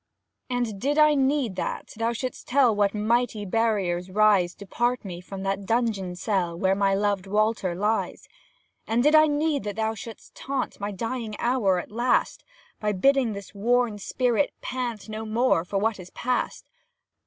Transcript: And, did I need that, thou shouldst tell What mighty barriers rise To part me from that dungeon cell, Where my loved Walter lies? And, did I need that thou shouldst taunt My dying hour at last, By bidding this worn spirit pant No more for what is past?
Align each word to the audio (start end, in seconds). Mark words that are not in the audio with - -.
And, 0.49 0.81
did 0.81 0.97
I 0.97 1.13
need 1.13 1.57
that, 1.57 1.93
thou 1.95 2.11
shouldst 2.11 2.47
tell 2.47 2.75
What 2.75 2.95
mighty 2.95 3.45
barriers 3.45 4.09
rise 4.09 4.55
To 4.55 4.65
part 4.65 5.05
me 5.05 5.21
from 5.21 5.43
that 5.43 5.67
dungeon 5.67 6.15
cell, 6.15 6.57
Where 6.57 6.73
my 6.73 6.95
loved 6.95 7.27
Walter 7.27 7.75
lies? 7.75 8.27
And, 8.87 9.03
did 9.03 9.13
I 9.13 9.27
need 9.27 9.61
that 9.65 9.75
thou 9.75 9.93
shouldst 9.93 10.33
taunt 10.33 10.79
My 10.79 10.89
dying 10.91 11.35
hour 11.37 11.77
at 11.77 11.91
last, 11.91 12.43
By 12.79 12.93
bidding 12.93 13.33
this 13.33 13.53
worn 13.53 13.99
spirit 13.99 14.55
pant 14.59 15.07
No 15.07 15.23
more 15.23 15.63
for 15.63 15.77
what 15.77 15.99
is 15.99 16.09
past? 16.09 16.65